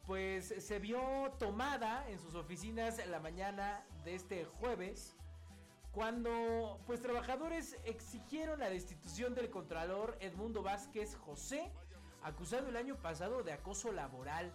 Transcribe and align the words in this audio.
pues 0.08 0.52
se 0.58 0.80
vio 0.80 1.00
tomada 1.38 2.04
en 2.10 2.18
sus 2.18 2.34
oficinas 2.34 3.00
la 3.06 3.20
mañana 3.20 3.86
de 4.02 4.16
este 4.16 4.44
jueves 4.44 5.14
cuando 5.92 6.80
pues 6.86 7.00
trabajadores 7.00 7.76
exigieron 7.84 8.60
la 8.60 8.70
destitución 8.70 9.34
del 9.34 9.50
contralor 9.50 10.16
Edmundo 10.20 10.62
Vázquez 10.62 11.16
José, 11.16 11.70
acusado 12.22 12.68
el 12.68 12.76
año 12.76 12.96
pasado 12.96 13.42
de 13.42 13.52
acoso 13.52 13.92
laboral. 13.92 14.52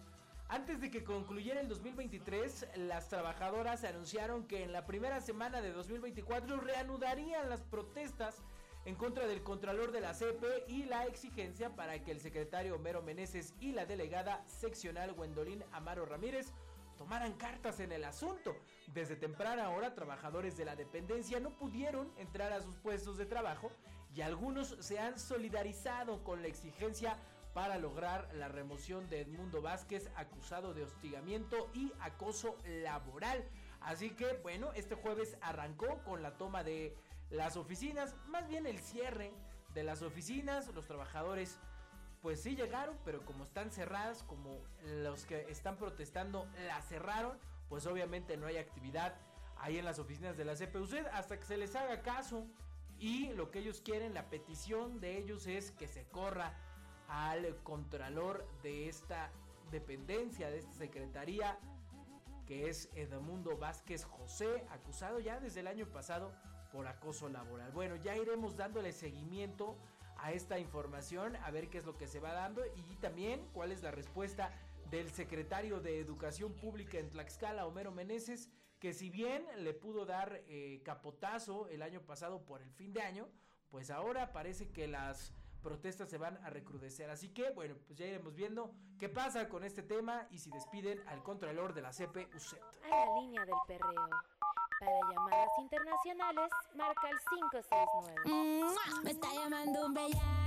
Antes 0.48 0.80
de 0.80 0.90
que 0.90 1.04
concluyera 1.04 1.60
el 1.60 1.68
2023, 1.68 2.68
las 2.76 3.08
trabajadoras 3.08 3.84
anunciaron 3.84 4.46
que 4.46 4.62
en 4.62 4.72
la 4.72 4.86
primera 4.86 5.20
semana 5.20 5.60
de 5.60 5.72
2024 5.72 6.58
reanudarían 6.58 7.50
las 7.50 7.62
protestas 7.62 8.42
en 8.84 8.94
contra 8.94 9.26
del 9.26 9.42
Contralor 9.42 9.90
de 9.90 10.00
la 10.00 10.14
CP 10.14 10.66
y 10.68 10.84
la 10.84 11.06
exigencia 11.06 11.74
para 11.74 12.04
que 12.04 12.12
el 12.12 12.20
secretario 12.20 12.76
Homero 12.76 13.02
Meneses 13.02 13.52
y 13.58 13.72
la 13.72 13.84
delegada 13.84 14.44
seccional 14.46 15.12
Gwendolyn 15.12 15.64
Amaro 15.72 16.06
Ramírez 16.06 16.52
tomaran 16.96 17.34
cartas 17.34 17.80
en 17.80 17.92
el 17.92 18.04
asunto. 18.04 18.56
Desde 18.92 19.16
temprana 19.16 19.70
hora, 19.70 19.94
trabajadores 19.94 20.56
de 20.56 20.64
la 20.64 20.76
dependencia 20.76 21.40
no 21.40 21.50
pudieron 21.50 22.12
entrar 22.18 22.52
a 22.52 22.62
sus 22.62 22.76
puestos 22.76 23.18
de 23.18 23.26
trabajo 23.26 23.70
y 24.14 24.22
algunos 24.22 24.76
se 24.80 24.98
han 24.98 25.18
solidarizado 25.18 26.24
con 26.24 26.42
la 26.42 26.48
exigencia 26.48 27.16
para 27.54 27.78
lograr 27.78 28.28
la 28.34 28.48
remoción 28.48 29.08
de 29.08 29.22
Edmundo 29.22 29.62
Vázquez 29.62 30.10
acusado 30.16 30.74
de 30.74 30.84
hostigamiento 30.84 31.70
y 31.72 31.92
acoso 32.00 32.58
laboral. 32.82 33.44
Así 33.80 34.10
que 34.10 34.34
bueno, 34.42 34.72
este 34.74 34.94
jueves 34.94 35.38
arrancó 35.40 36.02
con 36.04 36.22
la 36.22 36.36
toma 36.36 36.64
de 36.64 36.94
las 37.30 37.56
oficinas, 37.56 38.14
más 38.26 38.46
bien 38.48 38.66
el 38.66 38.78
cierre 38.78 39.32
de 39.74 39.84
las 39.84 40.02
oficinas, 40.02 40.68
los 40.74 40.86
trabajadores 40.86 41.58
pues 42.26 42.42
sí 42.42 42.56
llegaron, 42.56 42.98
pero 43.04 43.24
como 43.24 43.44
están 43.44 43.70
cerradas, 43.70 44.24
como 44.24 44.58
los 44.82 45.24
que 45.26 45.42
están 45.48 45.76
protestando 45.76 46.48
las 46.66 46.84
cerraron, 46.88 47.38
pues 47.68 47.86
obviamente 47.86 48.36
no 48.36 48.48
hay 48.48 48.56
actividad 48.56 49.14
ahí 49.58 49.78
en 49.78 49.84
las 49.84 50.00
oficinas 50.00 50.36
de 50.36 50.44
la 50.44 50.56
CPUC 50.56 51.06
hasta 51.12 51.38
que 51.38 51.44
se 51.44 51.56
les 51.56 51.76
haga 51.76 52.02
caso. 52.02 52.44
Y 52.98 53.28
lo 53.34 53.52
que 53.52 53.60
ellos 53.60 53.80
quieren, 53.80 54.12
la 54.12 54.28
petición 54.28 54.98
de 54.98 55.18
ellos 55.18 55.46
es 55.46 55.70
que 55.70 55.86
se 55.86 56.02
corra 56.08 56.52
al 57.06 57.62
contralor 57.62 58.44
de 58.64 58.88
esta 58.88 59.30
dependencia, 59.70 60.50
de 60.50 60.58
esta 60.58 60.72
secretaría, 60.72 61.56
que 62.44 62.68
es 62.68 62.88
Edmundo 62.96 63.56
Vázquez 63.56 64.02
José, 64.04 64.66
acusado 64.70 65.20
ya 65.20 65.38
desde 65.38 65.60
el 65.60 65.68
año 65.68 65.86
pasado 65.86 66.32
por 66.72 66.88
acoso 66.88 67.28
laboral. 67.28 67.70
Bueno, 67.70 67.94
ya 67.94 68.16
iremos 68.16 68.56
dándole 68.56 68.92
seguimiento 68.92 69.76
a 70.18 70.32
esta 70.32 70.58
información, 70.58 71.36
a 71.36 71.50
ver 71.50 71.68
qué 71.68 71.78
es 71.78 71.84
lo 71.84 71.96
que 71.96 72.06
se 72.06 72.20
va 72.20 72.32
dando 72.32 72.62
y 72.74 72.96
también 72.96 73.46
cuál 73.52 73.72
es 73.72 73.82
la 73.82 73.90
respuesta 73.90 74.52
del 74.90 75.10
secretario 75.10 75.80
de 75.80 76.00
Educación 76.00 76.52
Pública 76.54 76.98
en 76.98 77.10
Tlaxcala, 77.10 77.66
Homero 77.66 77.90
Meneses, 77.90 78.50
que 78.78 78.92
si 78.92 79.10
bien 79.10 79.44
le 79.58 79.74
pudo 79.74 80.06
dar 80.06 80.42
eh, 80.46 80.80
capotazo 80.84 81.68
el 81.68 81.82
año 81.82 82.02
pasado 82.02 82.44
por 82.44 82.62
el 82.62 82.70
fin 82.72 82.92
de 82.92 83.02
año, 83.02 83.28
pues 83.70 83.90
ahora 83.90 84.32
parece 84.32 84.70
que 84.70 84.86
las 84.86 85.32
protestas 85.62 86.08
se 86.08 86.18
van 86.18 86.36
a 86.44 86.50
recrudecer. 86.50 87.10
Así 87.10 87.30
que, 87.30 87.50
bueno, 87.50 87.74
pues 87.86 87.98
ya 87.98 88.06
iremos 88.06 88.34
viendo 88.34 88.72
qué 88.98 89.08
pasa 89.08 89.48
con 89.48 89.64
este 89.64 89.82
tema 89.82 90.28
y 90.30 90.38
si 90.38 90.50
despiden 90.50 91.02
al 91.08 91.22
contralor 91.22 91.74
de 91.74 91.82
la 91.82 91.90
CPUC. 91.90 92.58
A 92.84 92.88
la 92.88 93.20
línea 93.20 93.44
del 93.44 93.54
perreo. 93.66 94.08
Para 94.78 94.92
llamadas 95.10 95.48
internacionales, 95.58 96.50
marca 96.74 97.08
el 97.08 97.18
569. 97.30 99.04
Me 99.04 99.10
está 99.10 99.28
llamando 99.32 99.86
un 99.86 99.94
bellaco 99.94 100.45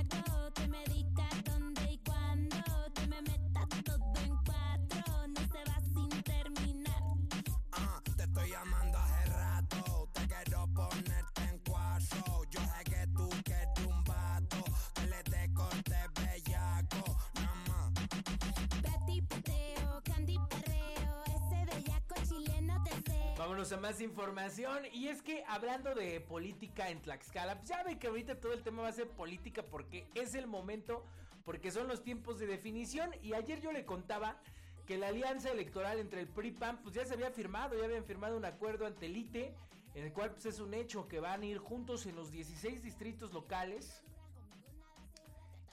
Vámonos 23.40 23.72
a 23.72 23.78
más 23.78 24.02
información. 24.02 24.82
Y 24.92 25.08
es 25.08 25.22
que 25.22 25.44
hablando 25.48 25.94
de 25.94 26.20
política 26.20 26.90
en 26.90 27.00
Tlaxcala, 27.00 27.56
pues 27.56 27.70
ya 27.70 27.82
ve 27.82 27.98
que 27.98 28.08
ahorita 28.08 28.38
todo 28.38 28.52
el 28.52 28.62
tema 28.62 28.82
va 28.82 28.88
a 28.88 28.92
ser 28.92 29.08
política 29.08 29.62
porque 29.62 30.06
es 30.14 30.34
el 30.34 30.46
momento, 30.46 31.06
porque 31.46 31.70
son 31.70 31.88
los 31.88 32.04
tiempos 32.04 32.38
de 32.38 32.46
definición. 32.46 33.08
Y 33.22 33.32
ayer 33.32 33.62
yo 33.62 33.72
le 33.72 33.86
contaba 33.86 34.38
que 34.86 34.98
la 34.98 35.08
alianza 35.08 35.50
electoral 35.50 35.98
entre 36.00 36.20
el 36.20 36.28
PRI 36.28 36.50
PAN 36.50 36.82
pues 36.82 36.94
ya 36.94 37.06
se 37.06 37.14
había 37.14 37.30
firmado, 37.30 37.78
ya 37.78 37.86
habían 37.86 38.04
firmado 38.04 38.36
un 38.36 38.44
acuerdo 38.44 38.84
ante 38.84 39.06
el 39.06 39.16
ITE 39.16 39.54
en 39.94 40.04
el 40.04 40.12
cual 40.12 40.32
pues, 40.32 40.44
es 40.44 40.60
un 40.60 40.74
hecho 40.74 41.08
que 41.08 41.18
van 41.18 41.40
a 41.40 41.46
ir 41.46 41.56
juntos 41.56 42.04
en 42.04 42.16
los 42.16 42.30
16 42.30 42.82
distritos 42.82 43.32
locales 43.32 44.02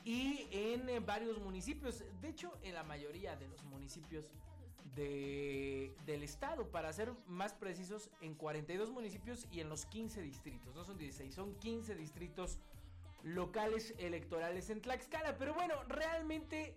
y 0.05 0.47
en 0.51 0.87
eh, 0.87 1.01
varios 1.01 1.37
municipios, 1.39 2.01
de 2.21 2.29
hecho 2.29 2.57
en 2.63 2.75
la 2.75 2.83
mayoría 2.83 3.35
de 3.35 3.49
los 3.49 3.61
municipios 3.65 4.31
de, 4.97 5.95
del 6.05 6.23
estado, 6.23 6.69
para 6.69 6.91
ser 6.91 7.13
más 7.27 7.53
precisos, 7.53 8.09
en 8.19 8.35
42 8.35 8.91
municipios 8.91 9.47
y 9.51 9.61
en 9.61 9.69
los 9.69 9.85
15 9.85 10.21
distritos, 10.21 10.75
no 10.75 10.83
son 10.83 10.97
16, 10.97 11.33
son 11.33 11.55
15 11.59 11.95
distritos 11.95 12.59
locales 13.23 13.93
electorales 13.99 14.69
en 14.69 14.81
Tlaxcala, 14.81 15.37
pero 15.37 15.53
bueno, 15.53 15.75
realmente 15.87 16.75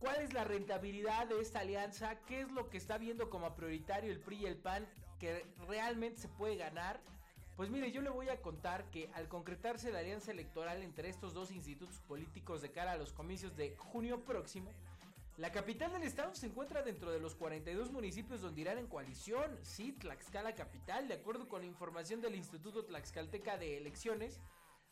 ¿Cuál 0.00 0.22
es 0.22 0.32
la 0.32 0.44
rentabilidad 0.44 1.26
de 1.26 1.38
esta 1.42 1.60
alianza? 1.60 2.18
¿Qué 2.24 2.40
es 2.40 2.50
lo 2.52 2.70
que 2.70 2.78
está 2.78 2.96
viendo 2.96 3.28
como 3.28 3.54
prioritario 3.54 4.10
el 4.10 4.18
PRI 4.18 4.36
y 4.36 4.46
el 4.46 4.56
PAN 4.56 4.88
que 5.18 5.44
realmente 5.68 6.18
se 6.18 6.28
puede 6.28 6.56
ganar? 6.56 7.02
Pues 7.54 7.68
mire, 7.68 7.92
yo 7.92 8.00
le 8.00 8.08
voy 8.08 8.30
a 8.30 8.40
contar 8.40 8.90
que 8.90 9.10
al 9.12 9.28
concretarse 9.28 9.92
la 9.92 9.98
alianza 9.98 10.30
electoral 10.30 10.82
entre 10.82 11.10
estos 11.10 11.34
dos 11.34 11.50
institutos 11.50 12.00
políticos 12.00 12.62
de 12.62 12.72
cara 12.72 12.92
a 12.92 12.96
los 12.96 13.12
comicios 13.12 13.54
de 13.56 13.76
junio 13.76 14.24
próximo, 14.24 14.70
la 15.40 15.50
capital 15.52 15.90
del 15.90 16.02
estado 16.02 16.34
se 16.34 16.44
encuentra 16.44 16.82
dentro 16.82 17.10
de 17.10 17.18
los 17.18 17.34
42 17.34 17.90
municipios 17.90 18.42
donde 18.42 18.60
irán 18.60 18.76
en 18.76 18.86
coalición. 18.86 19.58
Sí, 19.62 19.92
Tlaxcala 19.92 20.54
capital, 20.54 21.08
de 21.08 21.14
acuerdo 21.14 21.48
con 21.48 21.62
la 21.62 21.66
información 21.66 22.20
del 22.20 22.34
Instituto 22.34 22.84
Tlaxcalteca 22.84 23.56
de 23.56 23.78
Elecciones, 23.78 24.38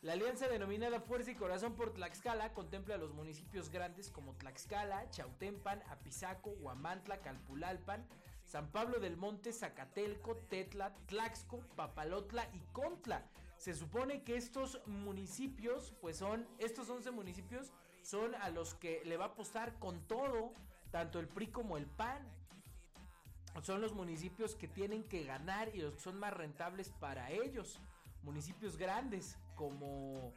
la 0.01 0.13
alianza 0.13 0.47
denominada 0.47 1.01
Fuerza 1.01 1.29
y 1.29 1.35
Corazón 1.35 1.75
por 1.75 1.93
Tlaxcala 1.93 2.51
contempla 2.55 2.97
los 2.97 3.13
municipios 3.13 3.69
grandes 3.69 4.09
como 4.09 4.33
Tlaxcala, 4.37 5.07
Chautempan, 5.11 5.83
Apizaco, 5.87 6.49
Huamantla, 6.49 7.21
Calpulalpan, 7.21 8.07
San 8.43 8.71
Pablo 8.71 8.99
del 8.99 9.17
Monte, 9.17 9.53
Zacatelco, 9.53 10.35
Tetla, 10.49 10.95
Tlaxco, 11.05 11.59
Papalotla 11.75 12.49
y 12.53 12.61
Contla. 12.73 13.23
Se 13.57 13.75
supone 13.75 14.23
que 14.23 14.35
estos 14.35 14.81
municipios, 14.87 15.93
pues 16.01 16.17
son, 16.17 16.47
estos 16.57 16.89
11 16.89 17.11
municipios 17.11 17.71
son 18.09 18.33
a 18.35 18.49
los 18.49 18.73
que 18.73 19.03
le 19.05 19.17
va 19.17 19.25
a 19.25 19.27
apostar 19.29 19.77
con 19.77 20.01
todo, 20.07 20.53
tanto 20.91 21.19
el 21.19 21.27
PRI 21.27 21.47
como 21.47 21.77
el 21.77 21.85
PAN. 21.85 22.27
Son 23.61 23.81
los 23.81 23.93
municipios 23.93 24.55
que 24.55 24.67
tienen 24.67 25.03
que 25.03 25.23
ganar 25.23 25.69
y 25.75 25.81
los 25.81 25.93
que 25.93 25.99
son 25.99 26.17
más 26.17 26.33
rentables 26.33 26.89
para 26.99 27.31
ellos. 27.31 27.79
Municipios 28.23 28.77
grandes, 28.77 29.37
como 29.55 30.33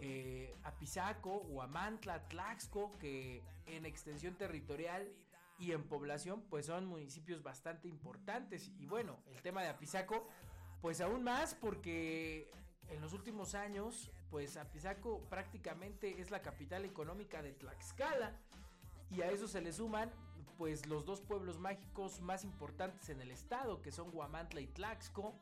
eh, 0.00 0.54
Apizaco, 0.62 1.38
Huamantla, 1.48 2.28
Tlaxco, 2.28 2.96
que 2.98 3.42
en 3.66 3.86
extensión 3.86 4.34
territorial 4.36 5.10
y 5.58 5.72
en 5.72 5.82
población 5.82 6.44
pues 6.48 6.66
son 6.66 6.86
municipios 6.86 7.42
bastante 7.42 7.88
importantes. 7.88 8.70
Y 8.78 8.86
bueno, 8.86 9.18
el 9.26 9.42
tema 9.42 9.62
de 9.62 9.68
Apizaco 9.68 10.28
pues 10.80 11.00
aún 11.00 11.24
más 11.24 11.54
porque 11.54 12.48
en 12.90 13.00
los 13.00 13.12
últimos 13.12 13.54
años 13.54 14.10
pues 14.30 14.56
Apizaco 14.56 15.20
prácticamente 15.28 16.20
es 16.20 16.30
la 16.30 16.42
capital 16.42 16.84
económica 16.84 17.42
de 17.42 17.52
Tlaxcala 17.52 18.36
y 19.10 19.22
a 19.22 19.30
eso 19.30 19.48
se 19.48 19.60
le 19.60 19.72
suman 19.72 20.10
pues 20.58 20.86
los 20.86 21.04
dos 21.04 21.20
pueblos 21.20 21.58
mágicos 21.58 22.20
más 22.20 22.44
importantes 22.44 23.08
en 23.08 23.20
el 23.20 23.30
estado 23.30 23.82
que 23.82 23.92
son 23.92 24.10
Huamantla 24.14 24.60
y 24.60 24.66
Tlaxco 24.66 25.34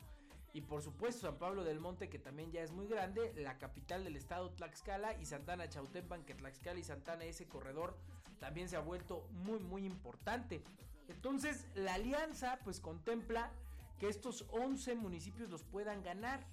y 0.54 0.60
por 0.60 0.82
supuesto 0.82 1.26
San 1.26 1.36
Pablo 1.36 1.64
del 1.64 1.80
Monte, 1.80 2.08
que 2.08 2.20
también 2.20 2.52
ya 2.52 2.62
es 2.62 2.70
muy 2.70 2.86
grande, 2.86 3.32
la 3.34 3.58
capital 3.58 4.04
del 4.04 4.16
estado 4.16 4.50
Tlaxcala 4.50 5.20
y 5.20 5.26
Santana 5.26 5.68
Chautempan, 5.68 6.24
que 6.24 6.34
Tlaxcala 6.34 6.78
y 6.78 6.84
Santana, 6.84 7.24
ese 7.24 7.48
corredor 7.48 7.98
también 8.38 8.68
se 8.68 8.76
ha 8.76 8.80
vuelto 8.80 9.26
muy 9.32 9.58
muy 9.58 9.84
importante. 9.84 10.62
Entonces 11.08 11.66
la 11.74 11.94
alianza 11.94 12.60
pues 12.62 12.78
contempla 12.78 13.50
que 13.98 14.08
estos 14.08 14.46
11 14.52 14.94
municipios 14.94 15.50
los 15.50 15.64
puedan 15.64 16.02
ganar. 16.02 16.46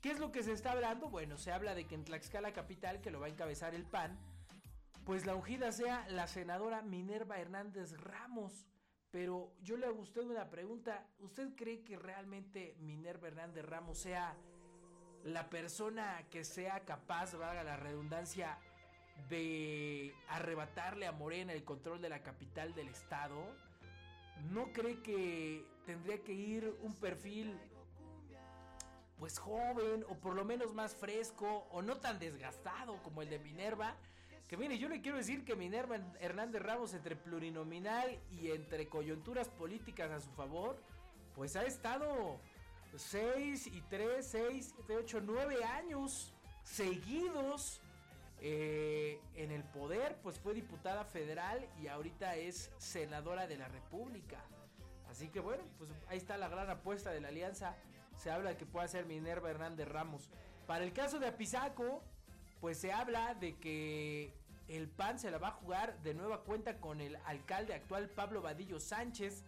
¿Qué 0.00 0.12
es 0.12 0.20
lo 0.20 0.30
que 0.30 0.44
se 0.44 0.52
está 0.52 0.72
hablando? 0.72 1.08
Bueno, 1.08 1.38
se 1.38 1.50
habla 1.50 1.74
de 1.74 1.86
que 1.86 1.96
en 1.96 2.04
Tlaxcala 2.04 2.52
capital, 2.52 3.00
que 3.00 3.10
lo 3.10 3.18
va 3.18 3.26
a 3.26 3.30
encabezar 3.30 3.74
el 3.74 3.84
PAN, 3.84 4.16
pues 5.04 5.26
la 5.26 5.34
ungida 5.34 5.72
sea 5.72 6.06
la 6.08 6.28
senadora 6.28 6.82
Minerva 6.82 7.38
Hernández 7.38 7.96
Ramos. 7.98 8.68
Pero 9.10 9.52
yo 9.62 9.76
le 9.76 9.86
hago 9.86 10.00
usted 10.00 10.22
una 10.22 10.50
pregunta. 10.50 11.04
¿Usted 11.18 11.56
cree 11.56 11.82
que 11.82 11.98
realmente 11.98 12.76
Minerva 12.78 13.26
Hernández 13.26 13.64
Ramos 13.64 13.98
sea 13.98 14.36
la 15.24 15.50
persona 15.50 16.24
que 16.30 16.44
sea 16.44 16.84
capaz, 16.84 17.34
valga 17.34 17.64
la 17.64 17.76
redundancia, 17.76 18.58
de 19.28 20.14
arrebatarle 20.28 21.08
a 21.08 21.12
Morena 21.12 21.52
el 21.52 21.64
control 21.64 22.00
de 22.00 22.08
la 22.08 22.22
capital 22.22 22.72
del 22.74 22.88
estado? 22.88 23.56
¿No 24.52 24.72
cree 24.72 25.02
que 25.02 25.64
tendría 25.86 26.22
que 26.22 26.34
ir 26.34 26.72
un 26.82 26.94
perfil 26.94 27.58
pues 29.18 29.38
joven 29.38 30.04
o 30.08 30.14
por 30.14 30.34
lo 30.34 30.44
menos 30.44 30.74
más 30.74 30.94
fresco 30.94 31.66
o 31.70 31.82
no 31.82 31.96
tan 31.96 32.18
desgastado 32.18 33.02
como 33.02 33.22
el 33.22 33.30
de 33.30 33.38
Minerva? 33.38 33.96
Que 34.48 34.56
mire, 34.56 34.78
yo 34.78 34.88
le 34.88 35.02
quiero 35.02 35.18
decir 35.18 35.44
que 35.44 35.54
Minerva 35.54 35.98
Hernández 36.20 36.62
Ramos 36.62 36.94
entre 36.94 37.16
plurinominal 37.16 38.18
y 38.30 38.50
entre 38.50 38.88
coyunturas 38.88 39.48
políticas 39.48 40.10
a 40.10 40.20
su 40.20 40.30
favor, 40.30 40.82
pues 41.34 41.54
ha 41.56 41.64
estado 41.64 42.40
6 42.96 43.66
y 43.66 43.80
3, 43.82 44.26
6, 44.26 44.74
7, 44.76 44.96
8, 44.96 45.20
9 45.22 45.64
años 45.64 46.32
seguidos 46.62 47.82
eh, 48.40 49.20
en 49.34 49.50
el 49.50 49.64
poder, 49.64 50.16
pues 50.22 50.38
fue 50.38 50.54
diputada 50.54 51.04
federal 51.04 51.68
y 51.82 51.88
ahorita 51.88 52.36
es 52.36 52.70
senadora 52.78 53.46
de 53.46 53.56
la 53.56 53.68
República. 53.68 54.38
Así 55.10 55.28
que 55.28 55.40
bueno, 55.40 55.64
pues 55.76 55.90
ahí 56.08 56.18
está 56.18 56.36
la 56.36 56.48
gran 56.48 56.70
apuesta 56.70 57.10
de 57.10 57.20
la 57.20 57.28
alianza. 57.28 57.76
Se 58.18 58.30
habla 58.30 58.50
de 58.50 58.56
que 58.56 58.66
pueda 58.66 58.86
ser 58.88 59.06
Minerva 59.06 59.50
Hernández 59.50 59.88
Ramos. 59.88 60.28
Para 60.66 60.84
el 60.84 60.92
caso 60.92 61.18
de 61.18 61.28
Apizaco, 61.28 62.02
pues 62.60 62.78
se 62.78 62.92
habla 62.92 63.34
de 63.34 63.56
que 63.56 64.34
el 64.66 64.88
PAN 64.88 65.18
se 65.18 65.30
la 65.30 65.38
va 65.38 65.48
a 65.48 65.52
jugar 65.52 66.02
de 66.02 66.14
nueva 66.14 66.42
cuenta 66.42 66.78
con 66.78 67.00
el 67.00 67.16
alcalde 67.24 67.74
actual 67.74 68.10
Pablo 68.10 68.42
Vadillo 68.42 68.80
Sánchez, 68.80 69.44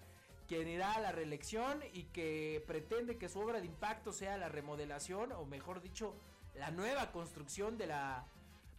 quien 0.47 0.69
irá 0.69 0.95
a 0.95 1.01
la 1.01 1.13
reelección 1.13 1.81
y 1.93 2.05
que 2.05 2.65
pretende 2.67 3.19
que 3.19 3.29
su 3.29 3.41
obra 3.41 3.61
de 3.61 3.67
impacto 3.67 4.13
sea 4.13 4.39
la 4.39 4.49
remodelación, 4.49 5.33
o 5.33 5.45
mejor 5.45 5.83
dicho, 5.83 6.15
la 6.55 6.71
nueva 6.71 7.13
construcción 7.13 7.77
de 7.77 7.89
la 7.89 8.25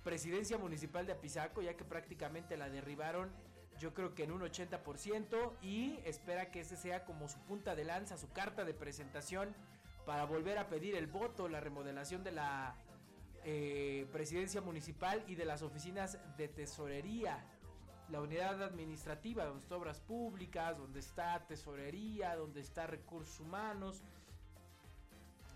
presidencia 0.04 0.58
municipal 0.58 1.06
de 1.06 1.14
Apizaco, 1.14 1.62
ya 1.62 1.76
que 1.76 1.84
prácticamente 1.84 2.58
la 2.58 2.70
derribaron 2.70 3.30
yo 3.82 3.96
creo 3.96 4.14
que 4.14 4.24
en 4.24 4.32
un 4.32 4.42
80% 4.42 5.54
y 5.64 6.00
espera 6.06 6.52
que 6.52 6.62
ese 6.62 6.78
sea 6.78 7.04
como 7.04 7.28
su 7.28 7.40
punta 7.40 7.76
de 7.76 7.84
lanza, 7.84 8.16
su 8.16 8.30
carta 8.32 8.64
de 8.64 8.76
presentación 8.76 9.56
para 10.06 10.26
volver 10.26 10.58
a 10.58 10.68
pedir 10.68 10.96
el 10.96 11.08
voto, 11.08 11.48
la 11.48 11.60
remodelación 11.60 12.24
de 12.24 12.32
la 12.32 12.76
eh, 13.44 14.08
presidencia 14.12 14.62
municipal 14.62 15.24
y 15.28 15.36
de 15.36 15.46
las 15.46 15.62
oficinas 15.62 16.20
de 16.38 16.48
tesorería. 16.48 17.46
La 18.10 18.22
unidad 18.22 18.62
administrativa, 18.62 19.46
donde 19.46 19.62
está 19.62 19.78
obras 19.78 20.02
públicas, 20.02 20.78
donde 20.78 21.00
está 21.00 21.46
tesorería, 21.48 22.36
donde 22.36 22.60
está 22.60 22.86
recursos 22.86 23.40
humanos. 23.40 24.04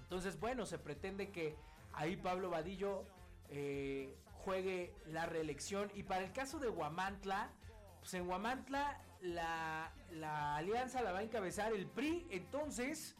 Entonces, 0.03 0.39
bueno, 0.39 0.65
se 0.65 0.79
pretende 0.79 1.31
que 1.31 1.55
ahí 1.93 2.15
Pablo 2.15 2.49
Vadillo 2.49 3.05
eh, 3.49 4.15
juegue 4.45 4.93
la 5.07 5.25
reelección. 5.25 5.91
Y 5.95 6.03
para 6.03 6.23
el 6.23 6.31
caso 6.31 6.59
de 6.59 6.69
Huamantla, 6.69 7.51
pues 7.99 8.13
en 8.13 8.27
Huamantla 8.27 9.01
la, 9.21 9.91
la 10.11 10.55
alianza 10.55 11.01
la 11.01 11.11
va 11.11 11.19
a 11.19 11.23
encabezar 11.23 11.73
el 11.73 11.87
PRI. 11.87 12.27
Entonces, 12.29 13.15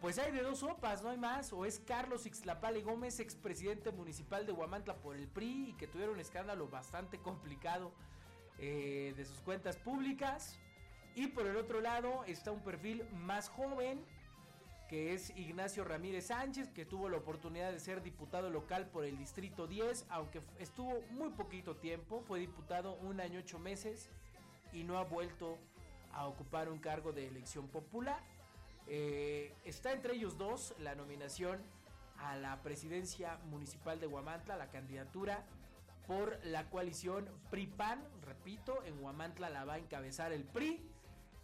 pues 0.00 0.18
hay 0.18 0.30
de 0.30 0.42
dos 0.42 0.60
sopas, 0.60 1.02
no 1.02 1.10
hay 1.10 1.18
más. 1.18 1.52
O 1.52 1.64
es 1.64 1.80
Carlos 1.80 2.26
Ixlapale 2.26 2.82
Gómez, 2.82 3.18
expresidente 3.20 3.90
municipal 3.90 4.46
de 4.46 4.52
Huamantla 4.52 4.94
por 4.96 5.16
el 5.16 5.26
PRI 5.26 5.70
y 5.70 5.72
que 5.74 5.86
tuvieron 5.86 6.14
un 6.14 6.20
escándalo 6.20 6.68
bastante 6.68 7.18
complicado 7.18 7.92
eh, 8.58 9.14
de 9.16 9.24
sus 9.24 9.40
cuentas 9.40 9.76
públicas. 9.76 10.58
Y 11.14 11.26
por 11.26 11.46
el 11.46 11.56
otro 11.56 11.80
lado 11.80 12.24
está 12.26 12.52
un 12.52 12.60
perfil 12.60 13.04
más 13.12 13.48
joven, 13.48 14.04
que 14.88 15.14
es 15.14 15.30
Ignacio 15.36 15.84
Ramírez 15.84 16.28
Sánchez, 16.28 16.70
que 16.70 16.86
tuvo 16.86 17.08
la 17.08 17.16
oportunidad 17.16 17.72
de 17.72 17.80
ser 17.80 18.02
diputado 18.02 18.50
local 18.50 18.86
por 18.86 19.04
el 19.04 19.18
Distrito 19.18 19.66
10, 19.66 20.06
aunque 20.10 20.40
estuvo 20.60 21.02
muy 21.10 21.30
poquito 21.30 21.74
tiempo, 21.76 22.22
fue 22.26 22.38
diputado 22.38 22.94
un 22.94 23.20
año 23.20 23.40
ocho 23.40 23.58
meses 23.58 24.10
y 24.72 24.84
no 24.84 24.96
ha 24.96 25.04
vuelto 25.04 25.58
a 26.12 26.26
ocupar 26.26 26.68
un 26.68 26.78
cargo 26.78 27.12
de 27.12 27.26
elección 27.26 27.66
popular. 27.68 28.22
Eh, 28.88 29.54
está 29.64 29.92
entre 29.92 30.14
ellos 30.14 30.38
dos 30.38 30.74
la 30.78 30.94
nominación 30.94 31.60
a 32.18 32.36
la 32.36 32.62
presidencia 32.62 33.38
municipal 33.50 34.00
de 34.00 34.06
Huamantla, 34.06 34.56
la 34.56 34.70
candidatura 34.70 35.44
por 36.06 36.38
la 36.42 36.70
coalición 36.70 37.28
PRI-PAN, 37.50 38.02
repito, 38.22 38.82
en 38.84 38.98
Huamantla 39.02 39.50
la 39.50 39.66
va 39.66 39.74
a 39.74 39.78
encabezar 39.78 40.32
el 40.32 40.44
PRI 40.44 40.80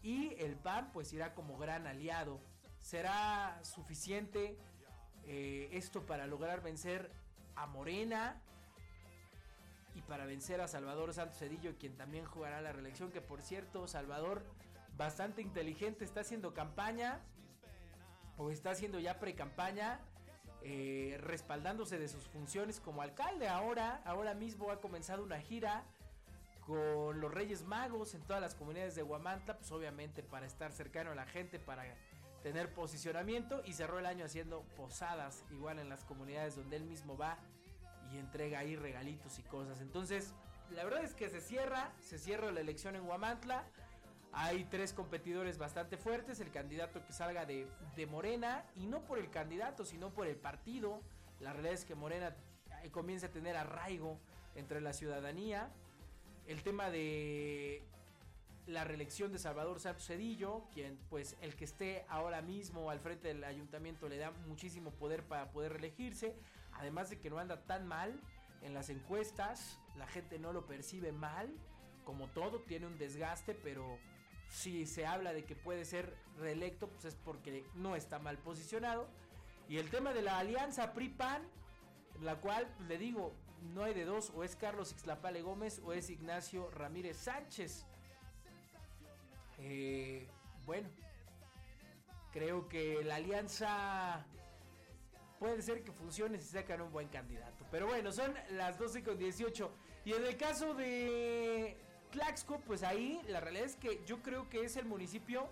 y 0.03 0.35
el 0.39 0.57
PAN 0.57 0.91
pues 0.93 1.13
irá 1.13 1.35
como 1.35 1.59
gran 1.59 1.87
aliado. 1.87 2.41
¿Será 2.81 3.59
suficiente 3.63 4.57
eh, 5.27 5.69
esto 5.73 6.07
para 6.07 6.27
lograr 6.27 6.63
vencer 6.63 7.11
a 7.57 7.67
Morena 7.67 8.41
y 9.95 10.01
para 10.03 10.25
vencer 10.25 10.63
a 10.63 10.69
Salvador 10.69 11.13
Santos 11.13 11.39
Cedillo, 11.39 11.77
quien 11.79 11.97
también 11.97 12.25
jugará 12.25 12.63
la 12.63 12.73
reelección? 12.73 13.11
Que 13.13 13.21
por 13.21 13.43
cierto, 13.43 13.87
Salvador, 13.87 14.45
bastante 14.97 15.43
inteligente, 15.43 16.05
está 16.05 16.21
haciendo 16.21 16.55
campaña 16.55 17.21
o 18.37 18.51
está 18.51 18.71
haciendo 18.71 18.99
ya 18.99 19.19
pre-campaña, 19.19 20.01
eh, 20.63 21.19
respaldándose 21.21 21.99
de 21.99 22.09
sus 22.09 22.27
funciones 22.29 22.81
como 22.81 23.03
alcalde. 23.03 23.49
Ahora, 23.49 24.03
ahora 24.05 24.35
mismo 24.35 24.71
ha 24.71 24.81
comenzado 24.81 25.23
una 25.23 25.41
gira 25.41 25.85
con 26.67 27.21
los 27.21 27.33
Reyes 27.33 27.65
Magos 27.65 28.15
en 28.15 28.23
todas 28.23 28.41
las 28.41 28.55
comunidades 28.55 28.95
de 28.95 29.03
Huamantla, 29.03 29.59
pues 29.59 29.71
obviamente 29.71 30.23
para 30.23 30.47
estar 30.47 30.73
cercano 30.73 31.13
a 31.13 31.15
la 31.15 31.27
gente, 31.27 31.59
para 31.59 31.85
tener 32.43 32.73
posicionamiento 32.73 33.63
y 33.65 33.73
cerró 33.73 33.99
el 33.99 34.07
año 34.07 34.25
haciendo 34.25 34.63
posadas 34.77 35.45
igual 35.51 35.79
en 35.79 35.89
las 35.89 36.05
comunidades 36.05 36.57
donde 36.57 36.77
él 36.77 36.85
mismo 36.85 37.17
va 37.17 37.39
y 38.13 38.19
entrega 38.19 38.61
ahí 38.61 38.77
regalitos 38.77 39.39
y 39.39 39.43
cosas. 39.43 39.81
Entonces, 39.81 40.35
la 40.71 40.85
verdad 40.85 41.03
es 41.03 41.15
que 41.15 41.29
se 41.29 41.41
cierra, 41.41 41.93
se 42.01 42.19
cierra 42.19 42.51
la 42.53 42.61
elección 42.61 42.97
en 42.97 43.07
Huamantla. 43.07 43.65
Hay 44.37 44.65
tres 44.65 44.93
competidores 44.93 45.59
bastante 45.59 45.97
fuertes, 45.97 46.41
el 46.41 46.51
candidato 46.51 47.05
que 47.07 47.13
salga 47.13 47.47
de, 47.47 47.69
Morena 48.11 48.65
y 48.75 48.87
no 48.87 49.05
por 49.05 49.19
el 49.21 49.31
candidato, 49.31 49.85
sino 49.85 50.11
por 50.11 50.27
el 50.27 50.35
partido. 50.35 51.01
La 51.39 51.53
realidad 51.53 51.75
es 51.75 51.85
que 51.85 51.95
Morena 51.95 52.35
eh, 52.83 52.91
comienza 52.91 53.29
a 53.29 53.31
tener 53.31 53.57
arraigo 53.57 54.19
entre 54.57 54.81
la 54.81 54.93
ciudadanía. 54.93 55.71
El 56.49 56.65
tema 56.65 56.91
de 56.91 57.85
la 58.67 58.83
reelección 58.83 59.31
de 59.31 59.39
Salvador 59.39 59.79
Santos 59.79 60.07
Cedillo, 60.07 60.65
quien 60.73 60.99
pues 61.11 61.37
el 61.41 61.55
que 61.55 61.65
esté 61.65 62.05
ahora 62.09 62.43
mismo 62.43 62.91
al 62.91 62.99
frente 62.99 63.29
del 63.29 63.45
ayuntamiento 63.45 64.09
le 64.09 64.19
da 64.19 64.33
muchísimo 64.49 64.91
poder 64.91 65.23
para 65.23 65.53
poder 65.53 65.75
reelegirse, 65.75 66.35
además 66.73 67.09
de 67.09 67.21
que 67.21 67.31
no 67.31 67.39
anda 67.39 67.63
tan 67.67 67.87
mal 67.87 68.21
en 68.63 68.75
las 68.75 68.89
encuestas, 68.89 69.79
la 69.97 70.09
gente 70.09 70.41
no 70.41 70.53
lo 70.53 70.67
percibe 70.67 71.13
mal, 71.13 71.55
como 72.05 72.29
todo 72.29 72.61
tiene 72.61 72.87
un 72.87 72.99
desgaste, 72.99 73.55
pero 73.55 73.99
si 74.51 74.87
se 74.87 75.07
habla 75.07 75.33
de 75.33 75.45
que 75.45 75.57
puede 75.57 75.85
ser 75.85 76.15
reelecto, 76.39 76.89
pues 76.89 77.05
es 77.07 77.17
porque 77.17 77.65
no 77.75 77.97
está 77.97 78.19
mal 78.19 78.39
posicionado. 78.39 79.09
Y 79.69 79.79
el 79.79 79.91
tema 79.91 80.13
de 80.13 80.23
la 80.23 80.39
alianza 80.39 80.93
PRI-PAN, 80.93 81.43
la 82.23 82.37
cual 82.37 82.73
pues, 82.77 82.89
le 82.89 82.99
digo, 82.99 83.33
no 83.75 83.85
hay 83.85 83.95
de 83.95 84.05
dos, 84.05 84.31
o 84.35 84.45
es 84.45 84.57
Carlos 84.57 84.93
Ixlapale 84.93 85.43
Gómez 85.43 85.81
o 85.85 85.93
es 85.93 86.11
Ignacio 86.11 86.71
Ramírez 86.71 87.17
Sánchez. 87.17 87.87
Eh, 89.59 90.29
bueno, 90.67 90.89
creo 92.33 92.69
que 92.69 93.03
la 93.05 93.17
alianza 93.17 94.27
puede 95.39 95.63
ser 95.63 95.83
que 95.83 95.93
funcione 95.93 96.39
si 96.39 96.49
sacan 96.49 96.81
un 96.81 96.93
buen 96.93 97.09
candidato. 97.09 97.65
Pero 97.71 97.87
bueno, 97.87 98.13
son 98.13 98.35
las 98.51 98.79
12 98.79 99.03
con 99.03 99.19
18. 99.19 99.71
Y 100.05 100.13
en 100.13 100.25
el 100.25 100.37
caso 100.37 100.75
de 100.75 101.77
Tlaxco, 102.15 102.61
pues 102.61 102.85
ahí 102.85 103.21
la 103.27 103.41
realidad 103.41 103.67
es 103.67 103.75
que 103.75 104.01
yo 104.07 104.23
creo 104.23 104.49
que 104.49 104.65
es 104.65 104.77
el 104.77 104.85
municipio 104.85 105.49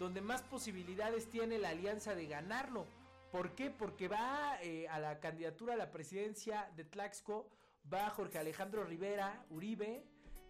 donde 0.00 0.20
más 0.20 0.42
posibilidades 0.42 1.30
tiene 1.30 1.56
la 1.56 1.68
alianza 1.68 2.16
de 2.16 2.26
ganarlo. 2.26 2.84
¿Por 3.30 3.54
qué? 3.54 3.70
Porque 3.70 4.08
va 4.08 4.60
eh, 4.60 4.88
a 4.88 4.98
la 4.98 5.20
candidatura 5.20 5.74
a 5.74 5.76
la 5.76 5.92
presidencia 5.92 6.68
de 6.74 6.82
Tlaxco, 6.82 7.48
va 7.92 8.10
Jorge 8.10 8.38
Alejandro 8.38 8.82
Rivera 8.82 9.46
Uribe, 9.50 10.02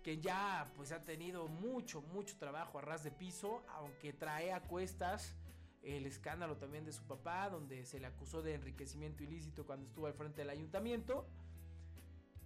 que 0.02 0.16
ya 0.16 0.72
pues 0.76 0.92
ha 0.92 1.04
tenido 1.04 1.46
mucho, 1.46 2.00
mucho 2.00 2.38
trabajo 2.38 2.78
a 2.78 2.80
ras 2.80 3.04
de 3.04 3.10
piso, 3.10 3.62
aunque 3.68 4.14
trae 4.14 4.54
a 4.54 4.62
cuestas 4.62 5.36
el 5.82 6.06
escándalo 6.06 6.56
también 6.56 6.86
de 6.86 6.92
su 6.92 7.04
papá, 7.04 7.50
donde 7.50 7.84
se 7.84 8.00
le 8.00 8.06
acusó 8.06 8.40
de 8.40 8.54
enriquecimiento 8.54 9.24
ilícito 9.24 9.66
cuando 9.66 9.84
estuvo 9.84 10.06
al 10.06 10.14
frente 10.14 10.40
del 10.40 10.48
ayuntamiento. 10.48 11.26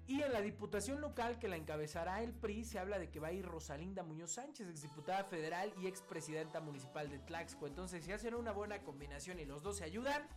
Y 0.06 0.20
en 0.20 0.32
la 0.32 0.42
diputación 0.42 1.00
local 1.00 1.38
que 1.38 1.48
la 1.48 1.56
encabezará 1.56 2.22
el 2.22 2.34
PRI 2.34 2.64
se 2.64 2.78
habla 2.78 2.98
de 2.98 3.08
que 3.08 3.20
va 3.20 3.28
a 3.28 3.32
ir 3.32 3.46
Rosalinda 3.46 4.02
Muñoz 4.02 4.32
Sánchez, 4.32 4.68
exdiputada 4.68 5.24
federal 5.24 5.72
y 5.80 5.86
expresidenta 5.86 6.60
municipal 6.60 7.08
de 7.08 7.18
Tlaxco. 7.20 7.66
Entonces, 7.66 8.04
si 8.04 8.12
hacen 8.12 8.34
una 8.34 8.52
buena 8.52 8.82
combinación 8.82 9.40
y 9.40 9.46
los 9.46 9.62
dos 9.62 9.78
se 9.78 9.84
ayudan, 9.84 10.28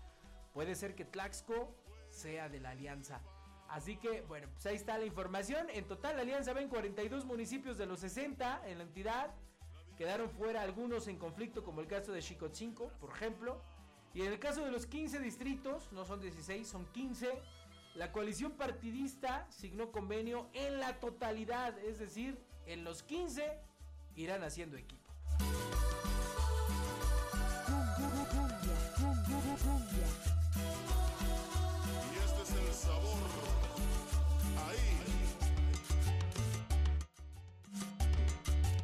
puede 0.53 0.73
ser 0.75 0.95
que 0.95 1.03
Tlaxco 1.03 1.75
sea 2.09 2.47
de 2.47 2.61
la 2.61 2.69
alianza. 2.69 3.21
Así 3.67 3.97
que, 3.97 4.21
bueno, 4.21 4.47
pues 4.53 4.65
ahí 4.67 4.77
está 4.77 4.97
la 4.97 5.05
información. 5.05 5.67
En 5.69 5.85
total, 5.85 6.15
la 6.15 6.21
alianza 6.21 6.53
va 6.53 6.61
en 6.61 6.69
42 6.69 7.25
municipios 7.25 7.77
de 7.77 7.85
los 7.85 7.99
60 7.99 8.61
en 8.67 8.77
la 8.77 8.85
entidad. 8.85 9.35
Quedaron 9.97 10.29
fuera 10.29 10.61
algunos 10.61 11.09
en 11.09 11.17
conflicto, 11.17 11.65
como 11.65 11.81
el 11.81 11.87
caso 11.87 12.13
de 12.13 12.21
Chicotzinco, 12.21 12.87
por 13.01 13.09
ejemplo. 13.09 13.61
Y 14.13 14.21
en 14.21 14.31
el 14.31 14.39
caso 14.39 14.63
de 14.63 14.71
los 14.71 14.85
15 14.85 15.19
distritos, 15.19 15.91
no 15.91 16.05
son 16.05 16.21
16, 16.21 16.65
son 16.65 16.85
15 16.93 17.29
la 17.97 18.11
coalición 18.11 18.51
partidista 18.51 19.47
signó 19.49 19.91
convenio 19.91 20.49
en 20.53 20.79
la 20.79 20.99
totalidad, 20.99 21.75
es 21.79 21.97
decir, 21.97 22.37
en 22.67 22.83
los 22.83 23.01
15 23.01 23.59
irán 24.15 24.43
haciendo 24.43 24.77
equipo. 24.77 25.11
Y 32.13 32.17
este 32.23 32.41
es 32.43 32.51
el 32.51 32.73
sabor. 32.73 33.17
Ahí. 34.67 35.01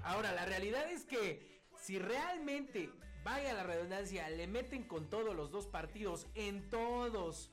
Ahora, 0.03 0.31
la 0.31 0.45
realidad 0.45 0.89
es 0.89 1.05
que 1.05 1.61
si 1.79 1.99
realmente, 1.99 2.89
vaya 3.23 3.53
la 3.53 3.61
redundancia, 3.61 4.27
le 4.29 4.47
meten 4.47 4.83
con 4.83 5.07
todos 5.07 5.35
los 5.35 5.51
dos 5.51 5.67
partidos 5.67 6.25
en 6.33 6.67
todos 6.71 7.51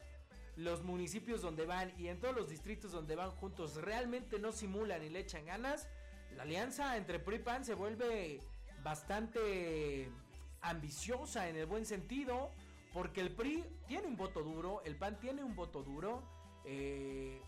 los 0.61 0.83
municipios 0.83 1.40
donde 1.40 1.64
van 1.64 1.93
y 1.99 2.09
en 2.09 2.21
todos 2.21 2.35
los 2.35 2.49
distritos 2.49 2.93
donde 2.93 3.17
van 3.17 3.31
juntos 3.31 3.76
realmente 3.76 4.38
no 4.38 4.52
simulan 4.52 5.02
y 5.02 5.09
le 5.09 5.21
echan 5.21 5.47
ganas, 5.47 5.88
la 6.37 6.43
alianza 6.43 6.97
entre 6.97 7.19
PRI 7.19 7.37
y 7.37 7.38
PAN 7.40 7.64
se 7.64 7.75
vuelve 7.75 8.40
bastante 8.83 10.11
ambiciosa 10.61 11.49
en 11.49 11.57
el 11.57 11.67
buen 11.67 11.87
sentido, 11.87 12.50
porque 12.93 13.21
el 13.21 13.35
PRI 13.35 13.64
tiene 13.88 14.07
un 14.07 14.17
voto 14.17 14.43
duro, 14.43 14.83
el 14.85 14.97
PAN 14.97 15.19
tiene 15.19 15.43
un 15.43 15.55
voto 15.57 15.83
duro, 15.83 16.23
eh, 16.64 17.40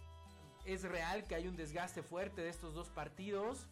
es 0.65 0.83
real 0.83 1.25
que 1.27 1.35
hay 1.35 1.49
un 1.49 1.57
desgaste 1.57 2.03
fuerte 2.03 2.41
de 2.41 2.49
estos 2.49 2.75
dos 2.75 2.89
partidos, 2.89 3.69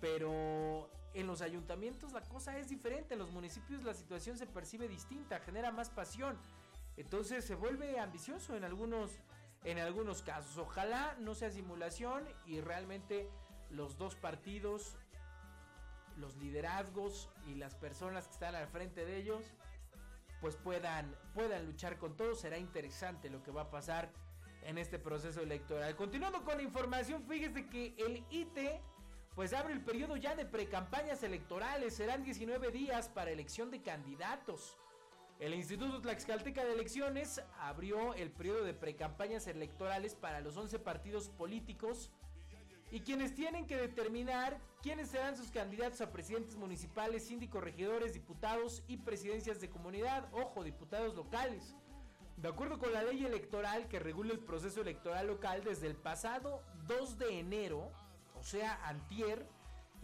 pero 0.00 0.88
en 1.14 1.26
los 1.26 1.42
ayuntamientos 1.42 2.12
la 2.12 2.22
cosa 2.22 2.58
es 2.58 2.68
diferente, 2.68 3.14
en 3.14 3.20
los 3.20 3.32
municipios 3.32 3.82
la 3.82 3.94
situación 3.94 4.36
se 4.38 4.46
percibe 4.46 4.88
distinta, 4.88 5.40
genera 5.40 5.72
más 5.72 5.90
pasión. 5.90 6.38
Entonces 6.96 7.44
se 7.44 7.54
vuelve 7.54 7.98
ambicioso 7.98 8.56
en 8.56 8.64
algunos, 8.64 9.20
en 9.64 9.78
algunos 9.78 10.22
casos. 10.22 10.56
Ojalá 10.58 11.16
no 11.20 11.34
sea 11.34 11.50
simulación 11.50 12.24
y 12.46 12.60
realmente 12.60 13.28
los 13.70 13.98
dos 13.98 14.14
partidos, 14.14 14.96
los 16.16 16.36
liderazgos 16.36 17.30
y 17.46 17.56
las 17.56 17.74
personas 17.74 18.26
que 18.26 18.34
están 18.34 18.54
al 18.54 18.68
frente 18.68 19.04
de 19.04 19.16
ellos, 19.16 19.44
pues 20.40 20.56
puedan, 20.56 21.16
puedan 21.34 21.66
luchar 21.66 21.98
con 21.98 22.16
todo. 22.16 22.34
Será 22.34 22.58
interesante 22.58 23.30
lo 23.30 23.42
que 23.42 23.50
va 23.50 23.62
a 23.62 23.70
pasar 23.70 24.12
en 24.62 24.78
este 24.78 24.98
proceso 24.98 25.40
electoral. 25.40 25.96
Continuando 25.96 26.44
con 26.44 26.56
la 26.56 26.62
información, 26.62 27.24
fíjese 27.24 27.68
que 27.68 27.94
el 27.98 28.24
ITE 28.30 28.80
pues 29.34 29.52
abre 29.52 29.72
el 29.72 29.80
periodo 29.82 30.16
ya 30.16 30.36
de 30.36 30.44
precampañas 30.44 31.22
electorales. 31.22 31.96
Serán 31.96 32.22
19 32.22 32.70
días 32.70 33.08
para 33.08 33.30
elección 33.30 33.70
de 33.70 33.82
candidatos. 33.82 34.76
El 35.40 35.52
Instituto 35.52 36.00
Tlaxcalteca 36.00 36.64
de 36.64 36.72
Elecciones 36.72 37.42
abrió 37.58 38.14
el 38.14 38.30
periodo 38.30 38.64
de 38.64 38.72
precampañas 38.72 39.46
electorales 39.48 40.14
para 40.14 40.40
los 40.40 40.56
11 40.56 40.78
partidos 40.78 41.28
políticos 41.28 42.10
y 42.90 43.00
quienes 43.00 43.34
tienen 43.34 43.66
que 43.66 43.76
determinar 43.76 44.60
quiénes 44.80 45.08
serán 45.08 45.36
sus 45.36 45.50
candidatos 45.50 46.00
a 46.00 46.12
presidentes 46.12 46.54
municipales, 46.54 47.26
síndicos, 47.26 47.64
regidores, 47.64 48.14
diputados 48.14 48.84
y 48.86 48.98
presidencias 48.98 49.60
de 49.60 49.68
comunidad, 49.68 50.28
ojo, 50.32 50.62
diputados 50.62 51.16
locales. 51.16 51.74
De 52.36 52.48
acuerdo 52.48 52.78
con 52.78 52.92
la 52.92 53.02
ley 53.02 53.24
electoral 53.24 53.88
que 53.88 53.98
regula 53.98 54.32
el 54.32 54.38
proceso 54.38 54.82
electoral 54.82 55.26
local 55.26 55.64
desde 55.64 55.88
el 55.88 55.96
pasado 55.96 56.62
2 56.86 57.18
de 57.18 57.40
enero, 57.40 57.90
o 58.38 58.44
sea, 58.44 58.78
antier, 58.86 59.48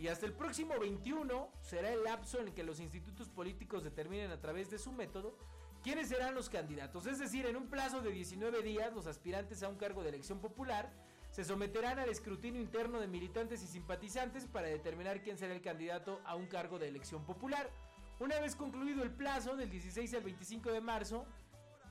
y 0.01 0.09
hasta 0.09 0.25
el 0.25 0.33
próximo 0.33 0.79
21 0.81 1.53
será 1.61 1.93
el 1.93 2.05
lapso 2.05 2.41
en 2.41 2.49
el 2.49 2.55
que 2.55 2.65
los 2.65 2.81
institutos 2.81 3.29
políticos 3.29 3.85
determinen 3.85 4.31
a 4.31 4.41
través 4.41 4.71
de 4.71 4.79
su 4.79 4.93
método 4.93 5.37
quiénes 5.83 6.09
serán 6.09 6.35
los 6.35 6.49
candidatos. 6.49 7.05
Es 7.05 7.19
decir, 7.19 7.45
en 7.45 7.55
un 7.55 7.69
plazo 7.69 8.01
de 8.01 8.11
19 8.11 8.63
días, 8.63 8.95
los 8.95 9.07
aspirantes 9.07 9.63
a 9.63 9.69
un 9.69 9.77
cargo 9.77 10.03
de 10.03 10.09
elección 10.09 10.41
popular 10.41 10.91
se 11.31 11.45
someterán 11.45 11.99
al 11.99 12.09
escrutinio 12.09 12.63
interno 12.63 12.99
de 12.99 13.09
militantes 13.09 13.63
y 13.63 13.67
simpatizantes 13.67 14.47
para 14.47 14.69
determinar 14.69 15.21
quién 15.21 15.37
será 15.37 15.53
el 15.53 15.61
candidato 15.61 16.23
a 16.25 16.35
un 16.35 16.47
cargo 16.47 16.79
de 16.79 16.89
elección 16.89 17.27
popular. 17.27 17.71
Una 18.21 18.41
vez 18.41 18.57
concluido 18.57 19.03
el 19.03 19.11
plazo 19.11 19.55
del 19.55 19.69
16 19.69 20.15
al 20.15 20.23
25 20.23 20.73
de 20.73 20.81
marzo, 20.81 21.27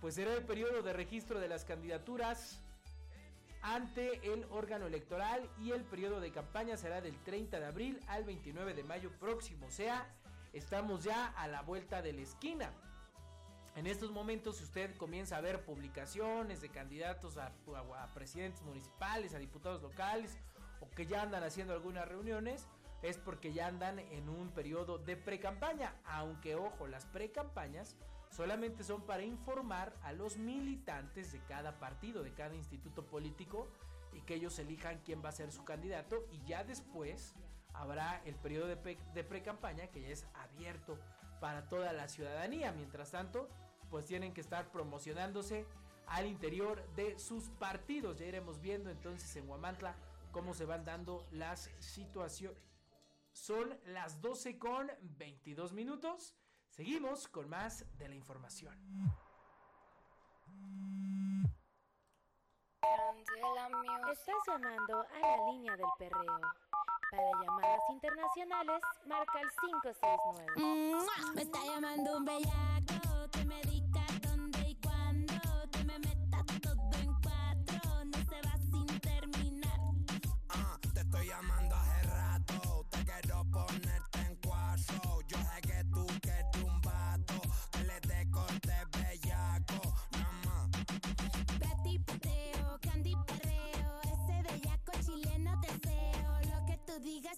pues 0.01 0.15
será 0.15 0.33
el 0.33 0.45
periodo 0.45 0.81
de 0.81 0.93
registro 0.93 1.39
de 1.39 1.47
las 1.47 1.63
candidaturas 1.63 2.63
ante 3.61 4.33
el 4.33 4.45
órgano 4.51 4.87
electoral 4.87 5.49
y 5.59 5.71
el 5.71 5.83
periodo 5.83 6.19
de 6.19 6.31
campaña 6.31 6.77
será 6.77 7.01
del 7.01 7.17
30 7.23 7.59
de 7.59 7.65
abril 7.65 7.99
al 8.07 8.23
29 8.23 8.73
de 8.73 8.83
mayo 8.83 9.11
próximo. 9.19 9.67
O 9.67 9.71
sea, 9.71 10.07
estamos 10.53 11.03
ya 11.03 11.27
a 11.27 11.47
la 11.47 11.61
vuelta 11.61 12.01
de 12.01 12.13
la 12.13 12.21
esquina. 12.21 12.71
En 13.75 13.87
estos 13.87 14.11
momentos, 14.11 14.57
si 14.57 14.63
usted 14.63 14.95
comienza 14.97 15.37
a 15.37 15.41
ver 15.41 15.63
publicaciones 15.63 16.61
de 16.61 16.69
candidatos 16.69 17.37
a, 17.37 17.53
presidentes 18.13 18.61
municipales, 18.63 19.33
a 19.33 19.39
diputados 19.39 19.81
locales, 19.81 20.37
o 20.81 20.89
que 20.89 21.05
ya 21.05 21.21
andan 21.21 21.43
haciendo 21.43 21.73
algunas 21.73 22.07
reuniones, 22.07 22.67
es 23.01 23.17
porque 23.17 23.53
ya 23.53 23.67
andan 23.67 23.99
en 23.99 24.27
un 24.27 24.49
periodo 24.49 24.97
de 24.97 25.15
pre-campaña. 25.15 25.95
Aunque, 26.05 26.55
ojo, 26.55 26.87
las 26.87 27.05
pre-campañas 27.05 27.95
solamente 28.29 28.83
son 28.83 29.01
para 29.05 29.23
informar 29.23 29.95
a 30.03 30.13
los 30.13 30.37
militantes 30.37 31.31
de 31.31 31.39
cada 31.47 31.79
partido, 31.79 32.23
de 32.23 32.33
cada 32.33 32.55
instituto 32.55 33.05
político 33.05 33.67
y 34.13 34.21
que 34.21 34.35
ellos 34.35 34.57
elijan 34.59 35.01
quién 35.05 35.23
va 35.23 35.29
a 35.29 35.33
ser 35.33 35.51
su 35.51 35.63
candidato 35.65 36.25
y 36.31 36.41
ya 36.45 36.63
después 36.63 37.33
habrá 37.73 38.21
el 38.25 38.35
periodo 38.35 38.67
de, 38.67 38.77
pre- 38.77 38.97
de 39.13 39.23
pre-campaña 39.23 39.87
que 39.87 40.01
ya 40.01 40.07
es 40.09 40.25
abierto 40.33 40.97
para 41.39 41.67
toda 41.69 41.93
la 41.93 42.07
ciudadanía. 42.07 42.71
Mientras 42.71 43.11
tanto, 43.11 43.47
pues 43.89 44.05
tienen 44.05 44.33
que 44.33 44.41
estar 44.41 44.71
promocionándose 44.71 45.65
al 46.07 46.25
interior 46.25 46.83
de 46.95 47.17
sus 47.19 47.49
partidos. 47.49 48.17
Ya 48.19 48.25
iremos 48.25 48.59
viendo 48.61 48.89
entonces 48.89 49.35
en 49.35 49.47
Huamantla 49.47 49.95
cómo 50.31 50.53
se 50.53 50.65
van 50.65 50.85
dando 50.85 51.25
las 51.31 51.69
situaciones. 51.79 52.57
Son 53.31 53.77
las 53.85 54.21
12 54.21 54.57
con 54.57 54.91
22 55.01 55.71
minutos. 55.73 56.35
Seguimos 56.79 57.27
con 57.27 57.49
más 57.49 57.83
de 57.97 58.07
la 58.07 58.15
información. 58.15 58.73
Estás 64.09 64.35
llamando 64.47 65.01
a 65.01 65.19
la 65.19 65.51
línea 65.51 65.75
del 65.75 65.85
perreo. 65.97 66.39
Para 67.11 67.31
llamadas 67.43 67.81
internacionales, 67.89 68.81
marca 69.05 69.41
el 69.41 69.49
569. 69.59 70.53
¡Mua! 70.55 71.33
Me 71.35 71.41
está 71.41 71.59
llamando 71.65 72.15
un 72.15 72.23
bellaco 72.23 72.68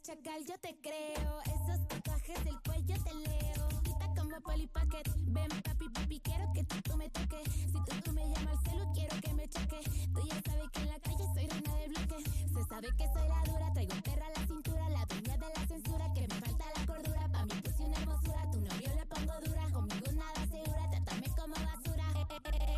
chacal, 0.01 0.45
yo 0.45 0.57
te 0.59 0.75
creo. 0.81 1.41
Esos 1.45 1.87
tatuajes 1.87 2.43
del 2.43 2.59
cuello 2.61 2.95
te 3.03 3.13
leo. 3.13 3.69
Quita 3.83 4.07
como 4.17 4.41
Polly 4.41 4.67
Pocket. 4.67 5.03
Ven, 5.27 5.49
papi, 5.63 5.89
papi, 5.89 6.19
quiero 6.21 6.51
que 6.53 6.63
tú, 6.63 6.81
tú 6.81 6.97
me 6.97 7.09
toques. 7.09 7.53
Si 7.53 7.73
tú, 7.73 8.01
tú 8.03 8.11
me 8.11 8.27
llamas 8.29 8.57
celu, 8.63 8.91
quiero 8.93 9.15
que 9.21 9.33
me 9.33 9.47
choque. 9.47 9.79
Tú 10.13 10.21
ya 10.27 10.41
sabes 10.45 10.69
que 10.71 10.79
en 10.81 10.87
la 10.87 10.99
calle 10.99 11.25
soy 11.33 11.47
reina 11.47 11.75
del 11.75 11.89
bloque. 11.89 12.23
Se 12.53 12.63
sabe 12.65 12.87
que 12.97 13.07
soy 13.13 13.27
la 13.27 13.43
dura, 13.45 13.73
traigo 13.73 13.95
perra 14.03 14.25
a 14.27 14.39
la 14.39 14.47
cintura. 14.47 14.89
La 14.89 15.05
dueña 15.05 15.37
de 15.37 15.47
la 15.55 15.67
censura, 15.67 16.13
que 16.13 16.21
me 16.21 16.35
falta 16.35 16.65
la 16.75 16.85
cordura. 16.85 17.27
Pa' 17.31 17.45
mí 17.45 17.53
puse 17.63 17.83
una 17.83 17.97
hermosura, 17.97 18.51
tu 18.51 18.61
novio 18.61 18.89
le 18.95 19.05
pongo 19.05 19.33
dura. 19.45 19.69
Conmigo 19.71 20.11
nada 20.13 20.47
segura, 20.47 20.89
trátame 20.89 21.27
como 21.37 21.53
basura. 21.53 22.05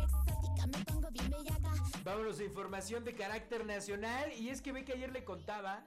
Exótica, 0.04 0.66
me 0.66 0.84
pongo 0.84 1.10
bien 1.10 1.30
bellaca. 1.30 1.72
Vámonos 2.04 2.38
a 2.38 2.44
información 2.44 3.04
de 3.04 3.14
carácter 3.14 3.64
nacional. 3.64 4.30
Y 4.38 4.50
es 4.50 4.60
que 4.60 4.72
ve 4.72 4.84
que 4.84 4.92
ayer 4.92 5.10
le 5.10 5.24
contaba 5.24 5.84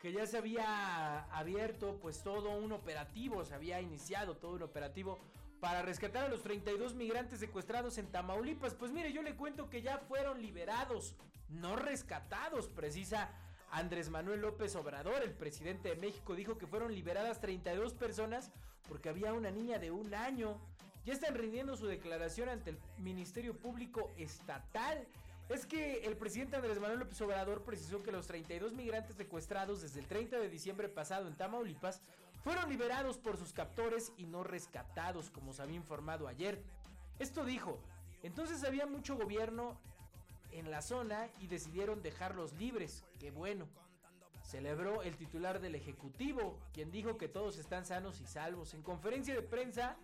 que 0.00 0.12
ya 0.12 0.26
se 0.26 0.38
había 0.38 1.24
abierto 1.32 1.98
pues 2.00 2.22
todo 2.22 2.50
un 2.50 2.72
operativo, 2.72 3.44
se 3.44 3.54
había 3.54 3.80
iniciado 3.80 4.36
todo 4.36 4.52
un 4.52 4.62
operativo 4.62 5.18
para 5.60 5.82
rescatar 5.82 6.24
a 6.24 6.28
los 6.28 6.42
32 6.42 6.94
migrantes 6.94 7.38
secuestrados 7.38 7.98
en 7.98 8.06
Tamaulipas. 8.06 8.74
Pues 8.74 8.92
mire, 8.92 9.12
yo 9.12 9.22
le 9.22 9.36
cuento 9.36 9.68
que 9.68 9.82
ya 9.82 9.98
fueron 9.98 10.40
liberados, 10.40 11.14
no 11.50 11.76
rescatados, 11.76 12.68
precisa 12.68 13.30
Andrés 13.70 14.08
Manuel 14.08 14.40
López 14.40 14.74
Obrador, 14.74 15.22
el 15.22 15.32
presidente 15.32 15.90
de 15.90 15.96
México, 15.96 16.34
dijo 16.34 16.56
que 16.56 16.66
fueron 16.66 16.94
liberadas 16.94 17.40
32 17.40 17.92
personas 17.94 18.50
porque 18.88 19.10
había 19.10 19.34
una 19.34 19.50
niña 19.50 19.78
de 19.78 19.90
un 19.90 20.14
año. 20.14 20.58
Ya 21.04 21.12
están 21.12 21.34
rindiendo 21.34 21.76
su 21.76 21.86
declaración 21.86 22.48
ante 22.48 22.70
el 22.70 22.78
Ministerio 22.98 23.56
Público 23.56 24.10
Estatal. 24.16 25.06
Es 25.50 25.66
que 25.66 26.04
el 26.04 26.16
presidente 26.16 26.54
Andrés 26.54 26.78
Manuel 26.78 27.00
López 27.00 27.20
Obrador 27.22 27.64
precisó 27.64 28.04
que 28.04 28.12
los 28.12 28.28
32 28.28 28.72
migrantes 28.72 29.16
secuestrados 29.16 29.82
desde 29.82 29.98
el 29.98 30.06
30 30.06 30.38
de 30.38 30.48
diciembre 30.48 30.88
pasado 30.88 31.26
en 31.26 31.36
Tamaulipas 31.36 32.02
fueron 32.44 32.70
liberados 32.70 33.18
por 33.18 33.36
sus 33.36 33.52
captores 33.52 34.12
y 34.16 34.26
no 34.26 34.44
rescatados, 34.44 35.28
como 35.28 35.52
se 35.52 35.62
había 35.62 35.74
informado 35.74 36.28
ayer. 36.28 36.62
Esto 37.18 37.44
dijo, 37.44 37.80
entonces 38.22 38.62
había 38.62 38.86
mucho 38.86 39.16
gobierno 39.16 39.76
en 40.52 40.70
la 40.70 40.82
zona 40.82 41.28
y 41.40 41.48
decidieron 41.48 42.00
dejarlos 42.00 42.52
libres. 42.52 43.04
Qué 43.18 43.32
bueno. 43.32 43.66
Celebró 44.44 45.02
el 45.02 45.16
titular 45.16 45.60
del 45.60 45.74
Ejecutivo, 45.74 46.60
quien 46.72 46.92
dijo 46.92 47.18
que 47.18 47.28
todos 47.28 47.58
están 47.58 47.84
sanos 47.84 48.20
y 48.20 48.26
salvos. 48.26 48.72
En 48.72 48.82
conferencia 48.82 49.34
de 49.34 49.42
prensa, 49.42 49.96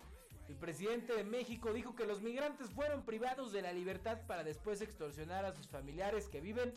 el 0.49 0.55
presidente 0.57 1.15
de 1.15 1.25
México 1.25 1.73
dijo 1.73 1.95
que 1.95 2.07
los 2.07 2.23
migrantes 2.23 2.71
fueron 2.71 3.03
privados 3.03 3.53
de 3.53 3.63
la 3.63 3.73
libertad 3.73 4.19
para 4.27 4.45
después 4.45 4.81
extorsionar 4.81 5.45
a 5.45 5.53
sus 5.53 5.67
familiares 5.69 6.29
que 6.29 6.41
viven 6.41 6.73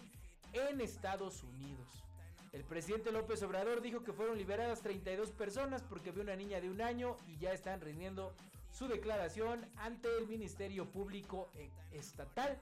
en 0.54 0.82
Estados 0.82 1.44
Unidos. 1.44 2.04
El 2.52 2.64
presidente 2.64 3.12
López 3.12 3.44
Obrador 3.44 3.82
dijo 3.82 4.04
que 4.04 4.12
fueron 4.12 4.38
liberadas 4.38 4.82
32 4.82 5.32
personas 5.32 5.84
porque 5.84 6.12
vio 6.12 6.24
una 6.24 6.36
niña 6.36 6.60
de 6.60 6.70
un 6.70 6.82
año 6.82 7.16
y 7.28 7.38
ya 7.38 7.54
están 7.54 7.80
rindiendo 7.80 8.34
su 8.72 8.88
declaración 8.88 9.68
ante 9.78 10.08
el 10.18 10.28
Ministerio 10.28 10.90
Público 10.90 11.52
eh, 11.54 11.70
Estatal. 11.92 12.60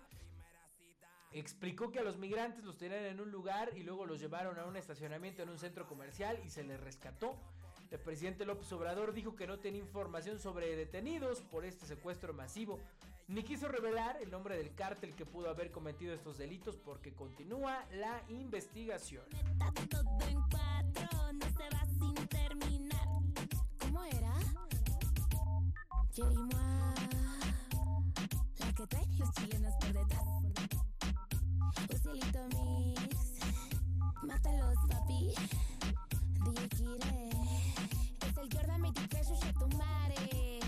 Explicó 1.32 1.92
que 1.92 2.00
a 2.00 2.04
los 2.04 2.18
migrantes 2.18 2.66
los 2.66 2.78
tenían 2.78 3.06
en 3.06 3.22
un 3.22 3.32
lugar 3.32 3.72
y 3.78 3.84
luego 3.84 4.06
los 4.06 4.20
llevaron 4.20 4.60
a 4.60 4.66
un 4.66 4.76
estacionamiento 4.76 5.42
en 5.42 5.50
un 5.50 5.58
centro 5.58 5.88
comercial 5.88 6.38
y 6.46 6.50
se 6.50 6.64
les 6.64 6.80
rescató. 6.82 7.38
El 7.90 8.00
presidente 8.00 8.46
López 8.46 8.72
Obrador 8.74 9.14
dijo 9.14 9.36
que 9.36 9.48
no 9.48 9.60
tenía 9.60 9.80
información 9.80 10.40
sobre 10.40 10.76
detenidos 10.76 11.42
por 11.42 11.64
este 11.64 11.86
secuestro 11.86 12.34
masivo, 12.34 12.80
ni 13.28 13.44
quiso 13.44 13.70
revelar 13.70 14.18
el 14.22 14.30
nombre 14.30 14.58
del 14.58 14.74
cártel 14.76 15.16
que 15.16 15.26
pudo 15.26 15.50
haber 15.50 15.72
cometido 15.72 16.14
estos 16.14 16.38
delitos 16.38 16.76
porque 16.76 17.14
continúa 17.14 17.86
la 17.92 18.22
investigación. 18.30 19.24
Terminar. 22.30 23.08
¿Cómo 23.80 24.04
era? 24.04 24.34
Kire, 38.50 38.62
es 38.62 38.68
el 38.68 38.68
Jordan 38.68 38.82
23, 38.82 39.28
Shusha 39.28 39.54
tu 39.54 39.68
madre. 39.78 40.60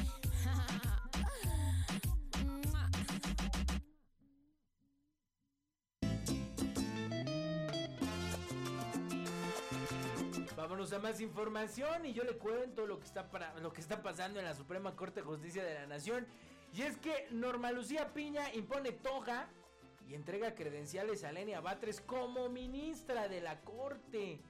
Vámonos 10.56 10.94
a 10.94 11.00
más 11.00 11.22
información 11.22 12.06
y 12.06 12.14
yo 12.14 12.24
le 12.24 12.38
cuento 12.38 12.86
lo 12.86 13.00
que 13.00 13.06
está 13.06 13.30
para, 13.30 13.54
lo 13.60 13.72
que 13.72 13.82
está 13.82 14.02
pasando 14.02 14.40
en 14.40 14.46
la 14.46 14.54
Suprema 14.54 14.96
Corte 14.96 15.22
de 15.22 15.26
Justicia 15.26 15.64
de 15.64 15.74
la 15.76 15.88
Nación. 15.88 16.28
Y 16.74 16.84
es 16.84 16.98
que 16.98 17.28
Norma 17.32 17.72
Lucía 17.72 18.14
Piña 18.14 18.54
impone 18.54 18.92
toga 18.92 19.50
y 20.08 20.14
entrega 20.14 20.54
credenciales 20.54 21.24
a 21.24 21.32
Lenia 21.32 21.62
Batres 21.62 22.02
como 22.02 22.50
ministra 22.50 23.28
de 23.28 23.42
la 23.42 23.62
Corte. 23.62 24.42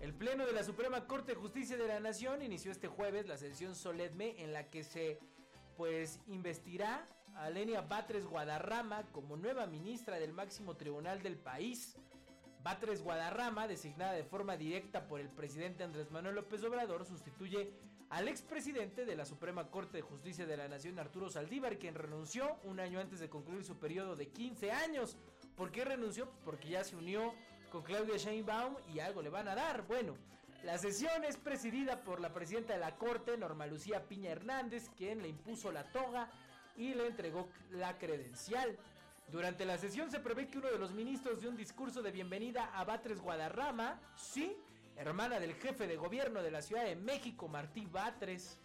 El 0.00 0.14
Pleno 0.14 0.46
de 0.46 0.52
la 0.54 0.64
Suprema 0.64 1.06
Corte 1.06 1.32
de 1.32 1.38
Justicia 1.38 1.76
de 1.76 1.86
la 1.86 2.00
Nación 2.00 2.40
inició 2.40 2.72
este 2.72 2.88
jueves 2.88 3.28
la 3.28 3.36
sesión 3.36 3.74
solemne 3.74 4.34
en 4.38 4.54
la 4.54 4.70
que 4.70 4.82
se 4.82 5.18
pues 5.76 6.20
investirá 6.26 7.06
a 7.34 7.50
Lenia 7.50 7.82
Batres 7.82 8.24
Guadarrama 8.24 9.02
como 9.12 9.36
nueva 9.36 9.66
ministra 9.66 10.18
del 10.18 10.32
máximo 10.32 10.74
tribunal 10.78 11.22
del 11.22 11.36
país. 11.36 11.98
Batres 12.62 13.02
Guadarrama, 13.02 13.68
designada 13.68 14.12
de 14.12 14.24
forma 14.24 14.56
directa 14.56 15.06
por 15.06 15.20
el 15.20 15.28
presidente 15.28 15.84
Andrés 15.84 16.10
Manuel 16.10 16.36
López 16.36 16.64
Obrador, 16.64 17.04
sustituye 17.04 17.74
al 18.08 18.26
expresidente 18.26 19.04
de 19.04 19.16
la 19.16 19.26
Suprema 19.26 19.70
Corte 19.70 19.98
de 19.98 20.02
Justicia 20.02 20.46
de 20.46 20.56
la 20.56 20.68
Nación, 20.68 20.98
Arturo 20.98 21.28
Saldívar, 21.28 21.78
quien 21.78 21.94
renunció 21.94 22.56
un 22.64 22.80
año 22.80 23.00
antes 23.00 23.20
de 23.20 23.28
concluir 23.28 23.64
su 23.64 23.78
periodo 23.78 24.16
de 24.16 24.28
15 24.28 24.72
años. 24.72 25.18
¿Por 25.56 25.70
qué 25.70 25.84
renunció? 25.84 26.24
Pues 26.24 26.40
porque 26.42 26.70
ya 26.70 26.84
se 26.84 26.96
unió 26.96 27.34
con 27.70 27.82
Claudia 27.82 28.16
Sheinbaum 28.16 28.74
y 28.92 29.00
algo 29.00 29.22
le 29.22 29.30
van 29.30 29.48
a 29.48 29.54
dar. 29.54 29.86
Bueno, 29.86 30.16
la 30.64 30.76
sesión 30.76 31.24
es 31.24 31.36
presidida 31.36 32.02
por 32.02 32.20
la 32.20 32.34
presidenta 32.34 32.74
de 32.74 32.80
la 32.80 32.96
Corte, 32.96 33.38
Norma 33.38 33.66
Lucía 33.66 34.06
Piña 34.06 34.30
Hernández, 34.30 34.90
quien 34.96 35.22
le 35.22 35.28
impuso 35.28 35.72
la 35.72 35.84
toga 35.84 36.28
y 36.76 36.92
le 36.94 37.06
entregó 37.06 37.48
la 37.70 37.96
credencial. 37.96 38.76
Durante 39.30 39.64
la 39.64 39.78
sesión 39.78 40.10
se 40.10 40.20
prevé 40.20 40.48
que 40.48 40.58
uno 40.58 40.68
de 40.68 40.78
los 40.78 40.92
ministros 40.92 41.40
dé 41.40 41.48
un 41.48 41.56
discurso 41.56 42.02
de 42.02 42.10
bienvenida 42.10 42.70
a 42.74 42.84
Batres 42.84 43.20
Guadarrama, 43.20 44.00
sí, 44.16 44.56
hermana 44.96 45.38
del 45.38 45.54
jefe 45.54 45.86
de 45.86 45.96
gobierno 45.96 46.42
de 46.42 46.50
la 46.50 46.62
Ciudad 46.62 46.84
de 46.84 46.96
México, 46.96 47.48
Martí 47.48 47.86
Batres. 47.86 48.58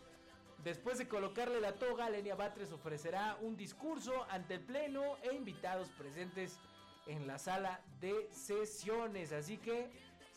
Después 0.63 0.97
de 0.97 1.07
colocarle 1.07 1.61
la 1.61 1.75
toga, 1.75 2.09
Lenia 2.09 2.35
Batres 2.35 2.71
ofrecerá 2.71 3.37
un 3.41 3.55
discurso 3.55 4.25
ante 4.29 4.55
el 4.55 4.61
Pleno 4.61 5.17
e 5.21 5.35
invitados 5.35 5.89
presentes 5.91 6.59
en 7.07 7.27
la 7.27 7.37
sala 7.37 7.81
de 7.99 8.29
sesiones. 8.31 9.31
Así 9.31 9.57
que 9.57 9.89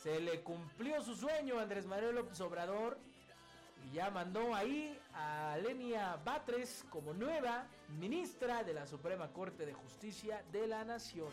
se 0.02 0.20
le 0.20 0.40
cumplió 0.42 1.02
su 1.02 1.14
sueño 1.14 1.58
a 1.58 1.62
Andrés 1.62 1.86
Manuel 1.86 2.14
López 2.14 2.40
Obrador 2.40 2.98
Y 3.84 3.94
ya 3.94 4.10
mandó 4.10 4.54
ahí 4.54 4.98
a 5.14 5.56
Lenia 5.62 6.16
Batres 6.24 6.84
como 6.90 7.12
nueva 7.12 7.66
ministra 7.98 8.62
de 8.62 8.74
la 8.74 8.86
Suprema 8.86 9.28
Corte 9.32 9.66
de 9.66 9.72
Justicia 9.72 10.42
de 10.52 10.66
la 10.66 10.84
Nación. 10.84 11.28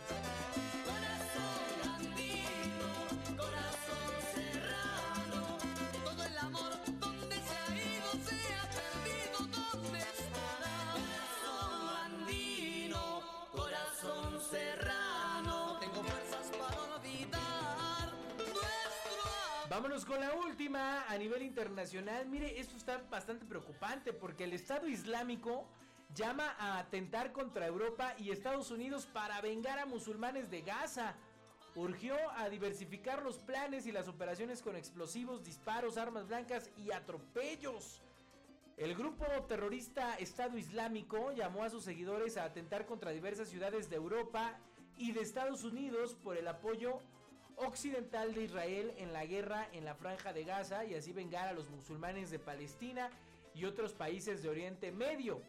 Con 20.03 20.19
la 20.19 20.33
última 20.33 21.05
a 21.07 21.17
nivel 21.17 21.41
internacional. 21.43 22.27
Mire, 22.27 22.59
esto 22.59 22.75
está 22.75 23.01
bastante 23.09 23.45
preocupante 23.45 24.11
porque 24.11 24.43
el 24.43 24.51
Estado 24.51 24.89
Islámico 24.89 25.69
llama 26.13 26.53
a 26.59 26.79
atentar 26.79 27.31
contra 27.31 27.65
Europa 27.65 28.13
y 28.19 28.29
Estados 28.29 28.71
Unidos 28.71 29.05
para 29.05 29.39
vengar 29.39 29.79
a 29.79 29.85
musulmanes 29.85 30.51
de 30.51 30.63
Gaza. 30.63 31.15
Urgió 31.75 32.17
a 32.31 32.49
diversificar 32.49 33.23
los 33.23 33.37
planes 33.37 33.87
y 33.87 33.93
las 33.93 34.09
operaciones 34.09 34.61
con 34.61 34.75
explosivos, 34.75 35.45
disparos, 35.45 35.97
armas 35.97 36.27
blancas 36.27 36.69
y 36.77 36.91
atropellos. 36.91 38.01
El 38.75 38.95
grupo 38.95 39.25
terrorista 39.47 40.15
Estado 40.15 40.57
Islámico 40.57 41.31
llamó 41.31 41.63
a 41.63 41.69
sus 41.69 41.85
seguidores 41.85 42.35
a 42.35 42.43
atentar 42.43 42.85
contra 42.85 43.11
diversas 43.11 43.47
ciudades 43.47 43.89
de 43.89 43.95
Europa 43.95 44.59
y 44.97 45.13
de 45.13 45.21
Estados 45.21 45.63
Unidos 45.63 46.15
por 46.21 46.35
el 46.35 46.49
apoyo 46.49 46.99
occidental 47.57 48.33
de 48.33 48.43
Israel 48.43 48.93
en 48.97 49.13
la 49.13 49.25
guerra 49.25 49.67
en 49.73 49.85
la 49.85 49.95
franja 49.95 50.33
de 50.33 50.43
Gaza 50.43 50.85
y 50.85 50.95
así 50.95 51.11
vengar 51.11 51.47
a 51.47 51.53
los 51.53 51.69
musulmanes 51.69 52.29
de 52.29 52.39
Palestina 52.39 53.09
y 53.53 53.65
otros 53.65 53.93
países 53.93 54.43
de 54.43 54.49
Oriente 54.49 54.91
Medio. 54.91 55.41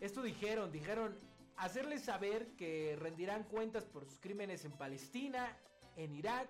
Esto 0.00 0.22
dijeron, 0.22 0.72
dijeron 0.72 1.16
hacerles 1.56 2.02
saber 2.04 2.48
que 2.56 2.96
rendirán 2.98 3.44
cuentas 3.44 3.84
por 3.84 4.04
sus 4.04 4.18
crímenes 4.20 4.64
en 4.64 4.72
Palestina, 4.72 5.56
en 5.96 6.14
Irak, 6.14 6.48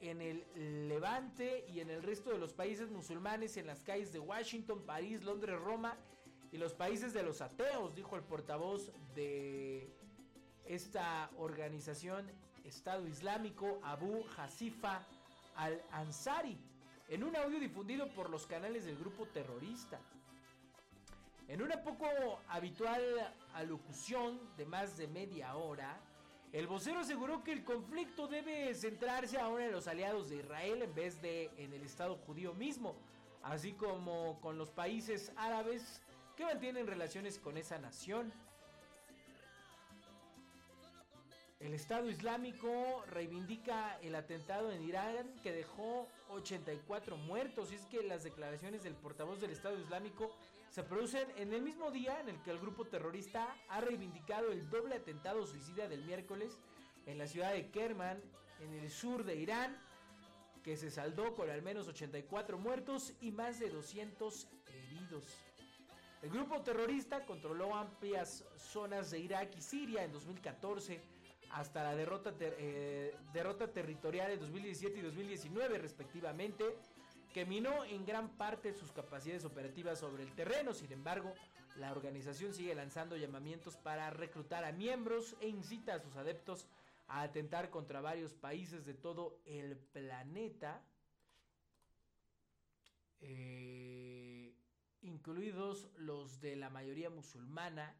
en 0.00 0.20
el 0.20 0.88
Levante 0.88 1.64
y 1.68 1.80
en 1.80 1.90
el 1.90 2.02
resto 2.02 2.30
de 2.30 2.38
los 2.38 2.52
países 2.52 2.90
musulmanes 2.90 3.56
en 3.56 3.66
las 3.66 3.82
calles 3.82 4.12
de 4.12 4.18
Washington, 4.18 4.82
París, 4.84 5.22
Londres, 5.22 5.58
Roma 5.58 5.96
y 6.52 6.58
los 6.58 6.74
países 6.74 7.12
de 7.12 7.22
los 7.22 7.40
ateos, 7.40 7.94
dijo 7.94 8.16
el 8.16 8.22
portavoz 8.22 8.92
de 9.14 9.90
esta 10.66 11.30
organización 11.38 12.30
Estado 12.66 13.06
Islámico 13.06 13.80
Abu 13.82 14.24
Hasifa 14.36 15.06
al-Ansari 15.56 16.58
en 17.08 17.22
un 17.22 17.36
audio 17.36 17.60
difundido 17.60 18.08
por 18.08 18.28
los 18.28 18.46
canales 18.46 18.84
del 18.84 18.98
grupo 18.98 19.26
terrorista. 19.26 20.00
En 21.48 21.62
una 21.62 21.80
poco 21.82 22.06
habitual 22.48 23.02
alocución 23.54 24.40
de 24.56 24.66
más 24.66 24.96
de 24.96 25.06
media 25.06 25.54
hora, 25.54 26.00
el 26.52 26.66
vocero 26.66 27.00
aseguró 27.00 27.44
que 27.44 27.52
el 27.52 27.62
conflicto 27.62 28.26
debe 28.26 28.74
centrarse 28.74 29.38
ahora 29.38 29.66
en 29.66 29.72
los 29.72 29.86
aliados 29.86 30.28
de 30.28 30.36
Israel 30.36 30.82
en 30.82 30.94
vez 30.94 31.22
de 31.22 31.50
en 31.56 31.72
el 31.72 31.82
Estado 31.82 32.16
judío 32.16 32.52
mismo, 32.54 32.96
así 33.42 33.72
como 33.74 34.40
con 34.40 34.58
los 34.58 34.70
países 34.70 35.32
árabes 35.36 36.02
que 36.36 36.44
mantienen 36.44 36.86
relaciones 36.86 37.38
con 37.38 37.56
esa 37.56 37.78
nación. 37.78 38.32
El 41.58 41.72
Estado 41.72 42.10
Islámico 42.10 43.02
reivindica 43.08 43.98
el 44.02 44.14
atentado 44.14 44.70
en 44.72 44.82
Irán 44.82 45.26
que 45.42 45.52
dejó 45.52 46.06
84 46.28 47.16
muertos. 47.16 47.72
Y 47.72 47.76
es 47.76 47.86
que 47.86 48.02
las 48.02 48.24
declaraciones 48.24 48.82
del 48.82 48.94
portavoz 48.94 49.40
del 49.40 49.52
Estado 49.52 49.78
Islámico 49.78 50.36
se 50.70 50.82
producen 50.82 51.26
en 51.36 51.54
el 51.54 51.62
mismo 51.62 51.90
día 51.90 52.20
en 52.20 52.28
el 52.28 52.42
que 52.42 52.50
el 52.50 52.58
grupo 52.58 52.84
terrorista 52.84 53.56
ha 53.70 53.80
reivindicado 53.80 54.52
el 54.52 54.68
doble 54.68 54.96
atentado 54.96 55.46
suicida 55.46 55.88
del 55.88 56.04
miércoles 56.04 56.60
en 57.06 57.16
la 57.16 57.26
ciudad 57.26 57.52
de 57.52 57.70
Kerman, 57.70 58.20
en 58.60 58.74
el 58.74 58.90
sur 58.90 59.24
de 59.24 59.36
Irán, 59.36 59.78
que 60.62 60.76
se 60.76 60.90
saldó 60.90 61.34
con 61.34 61.48
al 61.48 61.62
menos 61.62 61.88
84 61.88 62.58
muertos 62.58 63.14
y 63.22 63.30
más 63.30 63.60
de 63.60 63.70
200 63.70 64.46
heridos. 64.66 65.24
El 66.20 66.30
grupo 66.30 66.60
terrorista 66.60 67.24
controló 67.24 67.74
amplias 67.74 68.44
zonas 68.56 69.10
de 69.10 69.20
Irak 69.20 69.56
y 69.56 69.62
Siria 69.62 70.04
en 70.04 70.12
2014 70.12 71.15
hasta 71.50 71.82
la 71.82 71.94
derrota, 71.94 72.34
eh, 72.40 73.16
derrota 73.32 73.68
territorial 73.68 74.32
en 74.32 74.40
2017 74.40 74.98
y 74.98 75.02
2019 75.02 75.78
respectivamente, 75.78 76.64
que 77.32 77.44
minó 77.44 77.84
en 77.84 78.04
gran 78.06 78.30
parte 78.36 78.72
sus 78.72 78.92
capacidades 78.92 79.44
operativas 79.44 79.98
sobre 79.98 80.22
el 80.22 80.32
terreno. 80.34 80.72
Sin 80.72 80.92
embargo, 80.92 81.34
la 81.76 81.92
organización 81.92 82.54
sigue 82.54 82.74
lanzando 82.74 83.16
llamamientos 83.16 83.76
para 83.76 84.10
reclutar 84.10 84.64
a 84.64 84.72
miembros 84.72 85.36
e 85.40 85.48
incita 85.48 85.94
a 85.94 85.98
sus 85.98 86.16
adeptos 86.16 86.66
a 87.08 87.22
atentar 87.22 87.70
contra 87.70 88.00
varios 88.00 88.34
países 88.34 88.84
de 88.84 88.94
todo 88.94 89.38
el 89.44 89.76
planeta, 89.76 90.82
eh, 93.20 94.54
incluidos 95.02 95.88
los 95.96 96.40
de 96.40 96.56
la 96.56 96.70
mayoría 96.70 97.10
musulmana, 97.10 97.94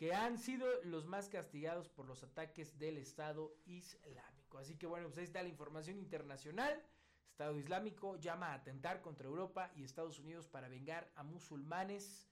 que 0.00 0.14
han 0.14 0.38
sido 0.38 0.66
los 0.84 1.04
más 1.04 1.28
castigados 1.28 1.90
por 1.90 2.06
los 2.06 2.22
ataques 2.22 2.78
del 2.78 2.96
Estado 2.96 3.54
Islámico. 3.66 4.56
Así 4.56 4.78
que 4.78 4.86
bueno, 4.86 5.08
pues 5.08 5.18
ahí 5.18 5.24
está 5.24 5.42
la 5.42 5.50
información 5.50 5.98
internacional. 5.98 6.82
Estado 7.28 7.58
Islámico 7.58 8.16
llama 8.16 8.46
a 8.46 8.54
atentar 8.54 9.02
contra 9.02 9.26
Europa 9.26 9.70
y 9.74 9.84
Estados 9.84 10.18
Unidos 10.18 10.48
para 10.48 10.68
vengar 10.68 11.12
a 11.16 11.22
musulmanes 11.22 12.26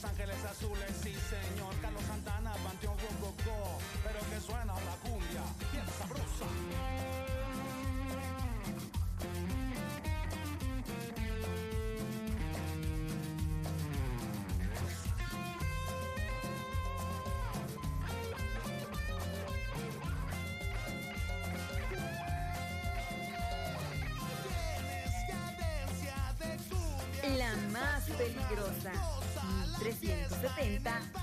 Los 0.00 0.10
Ángeles 0.12 0.44
Azules, 0.44 0.92
sí 1.02 1.12
señor. 1.12 1.74
Carlos 1.82 2.04
Santana, 2.06 2.52
Panteón 2.62 2.96
Rococó. 2.98 3.78
Pero 4.04 4.20
que 4.30 4.40
suena 4.40 4.66
la 4.66 4.94
cumbia, 5.02 5.42
bien 5.72 5.84
sabrosa. 5.98 6.46
La 27.36 27.56
más 27.72 28.04
peligrosa. 28.16 28.92
1370 29.80 31.17